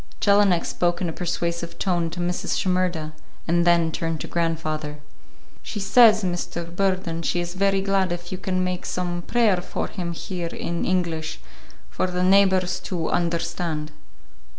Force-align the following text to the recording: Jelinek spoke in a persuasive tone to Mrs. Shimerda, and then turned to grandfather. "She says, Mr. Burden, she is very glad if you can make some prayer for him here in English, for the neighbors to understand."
Jelinek 0.19 0.65
spoke 0.65 0.99
in 0.99 1.09
a 1.09 1.13
persuasive 1.13 1.77
tone 1.77 2.09
to 2.09 2.19
Mrs. 2.19 2.57
Shimerda, 2.57 3.13
and 3.47 3.67
then 3.67 3.91
turned 3.91 4.19
to 4.21 4.27
grandfather. 4.27 4.97
"She 5.61 5.79
says, 5.79 6.23
Mr. 6.23 6.75
Burden, 6.75 7.21
she 7.21 7.39
is 7.39 7.53
very 7.53 7.81
glad 7.81 8.11
if 8.11 8.31
you 8.31 8.39
can 8.39 8.63
make 8.63 8.87
some 8.87 9.21
prayer 9.21 9.57
for 9.57 9.85
him 9.87 10.13
here 10.13 10.47
in 10.49 10.85
English, 10.85 11.39
for 11.91 12.07
the 12.07 12.23
neighbors 12.23 12.79
to 12.79 13.09
understand." 13.11 13.91